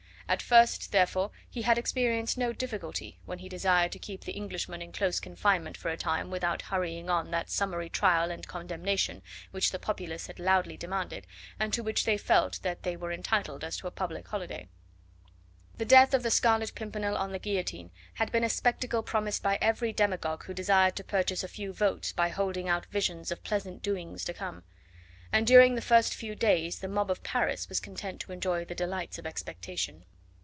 At 0.31 0.41
first, 0.41 0.93
therefore, 0.93 1.31
he 1.49 1.63
had 1.63 1.77
experienced 1.77 2.37
no 2.37 2.53
difficulty 2.53 3.19
when 3.25 3.39
he 3.39 3.49
desired 3.49 3.91
to 3.91 3.99
keep 3.99 4.23
the 4.23 4.31
Englishman 4.31 4.81
in 4.81 4.93
close 4.93 5.19
confinement 5.19 5.75
for 5.75 5.89
a 5.89 5.97
time 5.97 6.31
without 6.31 6.61
hurrying 6.61 7.09
on 7.09 7.31
that 7.31 7.49
summary 7.49 7.89
trial 7.89 8.31
and 8.31 8.47
condemnation 8.47 9.23
which 9.51 9.71
the 9.71 9.77
populace 9.79 10.27
had 10.27 10.39
loudly 10.39 10.77
demanded, 10.77 11.27
and 11.59 11.73
to 11.73 11.83
which 11.83 12.05
they 12.05 12.17
felt 12.17 12.61
that 12.61 12.83
they 12.83 12.95
were 12.95 13.11
entitled 13.11 13.59
to 13.59 13.67
as 13.67 13.81
a 13.83 13.91
public 13.91 14.25
holiday. 14.25 14.69
The 15.77 15.83
death 15.83 16.13
of 16.13 16.23
the 16.23 16.31
Scarlet 16.31 16.73
Pimpernel 16.75 17.17
on 17.17 17.33
the 17.33 17.37
guillotine 17.39 17.91
had 18.13 18.31
been 18.31 18.45
a 18.45 18.49
spectacle 18.49 19.03
promised 19.03 19.43
by 19.43 19.57
every 19.59 19.91
demagogue 19.91 20.45
who 20.45 20.53
desired 20.53 20.95
to 20.95 21.03
purchase 21.03 21.43
a 21.43 21.49
few 21.49 21.73
votes 21.73 22.13
by 22.13 22.29
holding 22.29 22.69
out 22.69 22.85
visions 22.85 23.31
of 23.33 23.43
pleasant 23.43 23.81
doings 23.83 24.23
to 24.23 24.33
come; 24.33 24.63
and 25.33 25.45
during 25.45 25.75
the 25.75 25.81
first 25.81 26.13
few 26.13 26.35
days 26.35 26.79
the 26.79 26.87
mob 26.87 27.11
of 27.11 27.21
Paris 27.21 27.67
was 27.67 27.81
content 27.81 28.21
to 28.21 28.31
enjoy 28.31 28.63
the 28.63 28.73
delights 28.73 29.19
of 29.19 29.25
expectation. 29.27 30.05